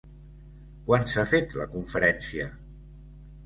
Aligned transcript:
Quan 0.87 1.05
s'ha 1.11 1.27
fet 1.35 1.55
la 1.61 1.69
conferència? 1.77 2.51